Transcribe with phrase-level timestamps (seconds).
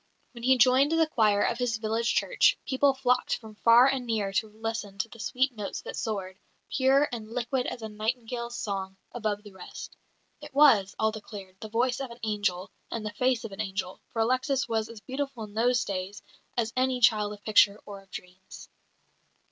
[0.31, 4.33] When he joined the choir of his village church, people flocked from far and near
[4.33, 6.39] to listen to the sweet notes that soared,
[6.71, 9.95] pure and liquid as a nightingale's song, above the rest.
[10.41, 14.01] "It was," all declared, "the voice of an angel and the face of an angel,"
[14.07, 16.23] for Alexis was as beautiful in those days
[16.57, 18.69] as any child of picture or of dreams.